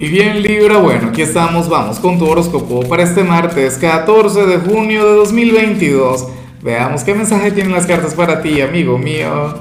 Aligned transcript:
Y 0.00 0.06
bien 0.10 0.44
Libra, 0.44 0.76
bueno, 0.76 1.08
aquí 1.08 1.22
estamos, 1.22 1.68
vamos 1.68 1.98
con 1.98 2.20
tu 2.20 2.26
horóscopo 2.28 2.88
para 2.88 3.02
este 3.02 3.24
martes 3.24 3.78
14 3.78 4.46
de 4.46 4.58
junio 4.58 5.04
de 5.04 5.16
2022. 5.16 6.28
Veamos 6.62 7.02
qué 7.02 7.14
mensaje 7.14 7.50
tienen 7.50 7.72
las 7.72 7.84
cartas 7.84 8.14
para 8.14 8.40
ti, 8.40 8.60
amigo 8.60 8.96
mío. 8.96 9.54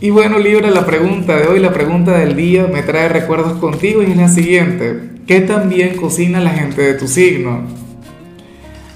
Y 0.00 0.10
bueno 0.10 0.40
Libra, 0.40 0.72
la 0.72 0.84
pregunta 0.84 1.36
de 1.36 1.46
hoy, 1.46 1.60
la 1.60 1.72
pregunta 1.72 2.18
del 2.18 2.34
día 2.34 2.66
me 2.66 2.82
trae 2.82 3.08
recuerdos 3.08 3.52
contigo 3.58 4.02
y 4.02 4.06
es 4.10 4.16
la 4.16 4.26
siguiente. 4.26 5.10
¿Qué 5.24 5.40
tan 5.42 5.68
bien 5.68 5.98
cocina 5.98 6.40
la 6.40 6.50
gente 6.50 6.82
de 6.82 6.94
tu 6.94 7.06
signo? 7.06 7.62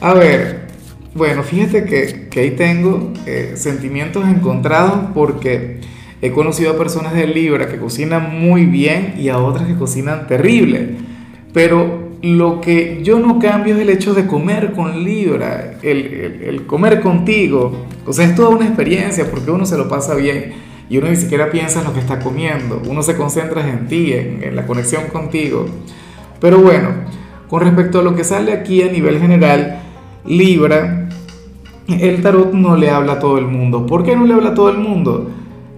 A 0.00 0.14
ver, 0.14 0.68
bueno, 1.12 1.42
fíjate 1.42 1.84
que, 1.84 2.28
que 2.30 2.40
ahí 2.40 2.52
tengo 2.52 3.12
eh, 3.26 3.52
sentimientos 3.56 4.26
encontrados 4.26 5.10
porque 5.12 5.82
He 6.22 6.32
conocido 6.32 6.72
a 6.72 6.78
personas 6.78 7.14
de 7.14 7.26
Libra 7.26 7.68
que 7.68 7.76
cocinan 7.76 8.40
muy 8.40 8.64
bien 8.64 9.14
y 9.18 9.28
a 9.28 9.38
otras 9.38 9.66
que 9.66 9.74
cocinan 9.74 10.26
terrible. 10.26 10.96
Pero 11.52 12.06
lo 12.22 12.60
que 12.60 13.00
yo 13.02 13.18
no 13.18 13.38
cambio 13.38 13.74
es 13.74 13.80
el 13.82 13.90
hecho 13.90 14.14
de 14.14 14.26
comer 14.26 14.72
con 14.72 15.04
Libra, 15.04 15.74
el, 15.82 16.64
comer 16.66 17.00
contigo. 17.00 17.86
O 18.06 18.12
sea, 18.12 18.26
es 18.26 18.34
toda 18.34 18.48
una 18.48 18.66
experiencia 18.66 19.30
porque 19.30 19.50
uno 19.50 19.66
se 19.66 19.76
lo 19.76 19.88
pasa 19.88 20.14
bien 20.14 20.54
y 20.88 20.98
uno 20.98 21.08
ni 21.08 21.16
siquiera 21.16 21.50
piensa 21.50 21.80
en 21.80 21.86
lo 21.86 21.92
que 21.92 22.00
está 22.00 22.18
comiendo. 22.18 22.80
Uno 22.88 23.02
se 23.02 23.16
concentra 23.16 23.68
en 23.68 23.86
ti, 23.86 24.12
en, 24.12 24.42
en 24.42 24.56
la 24.56 24.66
conexión 24.66 25.08
contigo. 25.08 25.66
Pero 26.40 26.58
bueno, 26.58 26.88
con 27.48 27.60
respecto 27.60 28.00
a 28.00 28.02
lo 28.02 28.14
que 28.14 28.24
sale 28.24 28.52
aquí 28.52 28.82
a 28.82 28.90
nivel 28.90 29.20
general, 29.20 29.80
Libra, 30.24 31.08
el 31.88 32.22
tarot 32.22 32.52
no 32.52 32.76
le 32.76 32.90
habla 32.90 33.14
a 33.14 33.18
todo 33.18 33.38
el 33.38 33.46
mundo. 33.46 33.86
¿Por 33.86 34.02
qué 34.02 34.16
no 34.16 34.26
le 34.26 34.34
habla 34.34 34.50
a 34.50 34.54
todo 34.54 34.70
el 34.70 34.78
mundo? 34.78 35.30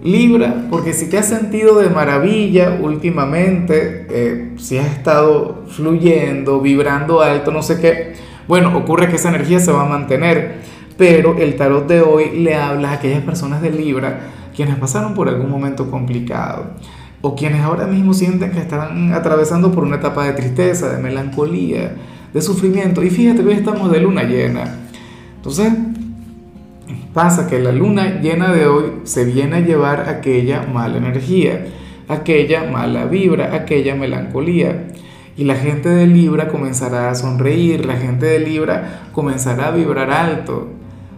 Libra, 0.03 0.67
porque 0.69 0.93
si 0.93 1.09
te 1.09 1.17
has 1.17 1.27
sentido 1.27 1.79
de 1.79 1.89
maravilla 1.89 2.77
últimamente, 2.81 4.07
eh, 4.09 4.53
si 4.57 4.77
has 4.77 4.87
estado 4.87 5.65
fluyendo, 5.67 6.61
vibrando 6.61 7.21
alto, 7.21 7.51
no 7.51 7.61
sé 7.61 7.81
qué, 7.81 8.13
bueno, 8.47 8.75
ocurre 8.77 9.09
que 9.09 9.17
esa 9.17 9.29
energía 9.29 9.59
se 9.59 9.71
va 9.71 9.81
a 9.81 9.89
mantener, 9.89 10.61
pero 10.97 11.37
el 11.37 11.55
tarot 11.55 11.87
de 11.87 12.01
hoy 12.01 12.39
le 12.39 12.55
habla 12.55 12.91
a 12.91 12.93
aquellas 12.93 13.23
personas 13.23 13.61
de 13.61 13.71
Libra 13.71 14.19
quienes 14.55 14.75
pasaron 14.75 15.13
por 15.13 15.29
algún 15.29 15.49
momento 15.49 15.89
complicado 15.89 16.71
o 17.21 17.35
quienes 17.35 17.61
ahora 17.61 17.87
mismo 17.87 18.13
sienten 18.13 18.51
que 18.51 18.59
están 18.59 19.13
atravesando 19.13 19.71
por 19.71 19.83
una 19.83 19.97
etapa 19.97 20.25
de 20.25 20.33
tristeza, 20.33 20.89
de 20.89 21.01
melancolía, 21.01 21.93
de 22.33 22.41
sufrimiento. 22.41 23.03
Y 23.03 23.09
fíjate 23.09 23.41
hoy 23.41 23.53
estamos 23.53 23.91
de 23.91 23.99
luna 24.01 24.23
llena. 24.23 24.75
Entonces, 25.35 25.71
Pasa 27.13 27.47
que 27.47 27.57
la 27.59 27.71
luna 27.71 28.21
llena 28.21 28.53
de 28.53 28.67
hoy 28.67 28.85
se 29.03 29.25
viene 29.25 29.57
a 29.57 29.59
llevar 29.61 30.09
aquella 30.09 30.61
mala 30.61 30.97
energía, 30.97 31.65
aquella 32.07 32.65
mala 32.65 33.05
vibra, 33.05 33.55
aquella 33.55 33.95
melancolía. 33.95 34.89
Y 35.35 35.45
la 35.45 35.55
gente 35.55 35.89
de 35.89 36.05
Libra 36.05 36.49
comenzará 36.49 37.09
a 37.09 37.15
sonreír, 37.15 37.85
la 37.85 37.95
gente 37.95 38.27
de 38.27 38.39
Libra 38.39 39.07
comenzará 39.11 39.69
a 39.69 39.71
vibrar 39.71 40.11
alto. 40.11 40.67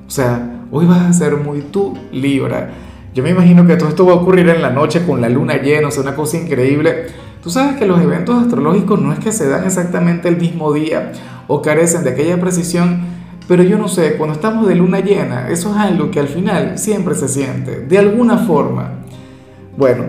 O 0.07 0.09
sea, 0.09 0.65
hoy 0.71 0.85
vas 0.85 1.01
a 1.01 1.13
ser 1.13 1.35
muy 1.35 1.59
tú, 1.59 1.97
Libra. 2.13 2.69
Yo 3.13 3.21
me 3.21 3.31
imagino 3.31 3.67
que 3.67 3.75
todo 3.75 3.89
esto 3.89 4.05
va 4.05 4.13
a 4.13 4.17
ocurrir 4.17 4.47
en 4.47 4.61
la 4.61 4.69
noche 4.69 5.05
con 5.05 5.19
la 5.19 5.27
luna 5.27 5.57
llena, 5.57 5.89
o 5.89 5.91
sea, 5.91 6.03
una 6.03 6.15
cosa 6.15 6.37
increíble. 6.37 7.07
Tú 7.43 7.49
sabes 7.49 7.75
que 7.75 7.85
los 7.85 7.99
eventos 7.99 8.41
astrológicos 8.41 9.01
no 9.01 9.11
es 9.11 9.19
que 9.19 9.33
se 9.33 9.49
dan 9.49 9.65
exactamente 9.65 10.29
el 10.29 10.37
mismo 10.37 10.71
día 10.71 11.11
o 11.47 11.61
carecen 11.61 12.05
de 12.05 12.11
aquella 12.11 12.39
precisión 12.39 13.10
pero 13.51 13.63
yo 13.63 13.77
no 13.77 13.89
sé, 13.89 14.13
cuando 14.13 14.35
estamos 14.35 14.65
de 14.65 14.75
luna 14.75 15.01
llena, 15.01 15.49
eso 15.49 15.71
es 15.71 15.75
algo 15.75 16.09
que 16.09 16.21
al 16.21 16.29
final 16.29 16.77
siempre 16.77 17.15
se 17.15 17.27
siente, 17.27 17.81
de 17.81 17.97
alguna 17.97 18.37
forma. 18.37 19.03
Bueno, 19.75 20.05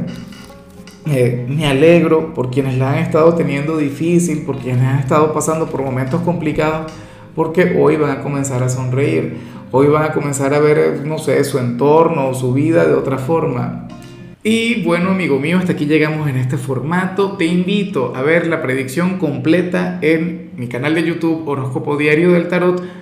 eh, 1.07 1.45
me 1.49 1.67
alegro 1.67 2.35
por 2.35 2.53
quienes 2.53 2.79
la 2.79 2.93
han 2.93 2.99
estado 2.99 3.35
teniendo 3.35 3.79
difícil, 3.79 4.45
por 4.45 4.59
quienes 4.59 4.85
han 4.85 5.01
estado 5.01 5.33
pasando 5.33 5.67
por 5.67 5.83
momentos 5.83 6.21
complicados, 6.21 6.93
porque 7.35 7.77
hoy 7.81 7.97
van 7.97 8.13
a 8.13 8.23
comenzar 8.23 8.63
a 8.63 8.69
sonreír, 8.69 9.39
hoy 9.73 9.89
van 9.89 10.05
a 10.05 10.13
comenzar 10.13 10.55
a 10.55 10.61
ver, 10.61 11.05
no 11.05 11.19
sé, 11.19 11.43
su 11.43 11.59
entorno, 11.59 12.35
su 12.35 12.53
vida 12.53 12.87
de 12.87 12.95
otra 12.95 13.19
forma. 13.19 13.89
Y 14.45 14.85
bueno, 14.85 15.11
amigo 15.11 15.41
mío, 15.41 15.59
hasta 15.59 15.73
aquí 15.73 15.87
llegamos 15.87 16.29
en 16.31 16.37
este 16.37 16.57
formato. 16.57 17.33
Te 17.37 17.47
invito 17.47 18.13
a 18.15 18.23
ver 18.23 18.47
la 18.47 18.63
predicción 18.63 19.19
completa 19.19 19.99
en 20.01 20.53
mi 20.57 20.69
canal 20.69 20.95
de 20.95 21.03
YouTube 21.03 21.49
Horóscopo 21.49 21.97
Diario 21.97 22.31
del 22.31 22.47
Tarot 22.47 23.02